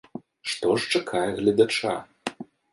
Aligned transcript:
Што 0.51 0.67
ж 0.79 0.95
чакае 0.95 1.23
гледача? 1.37 1.95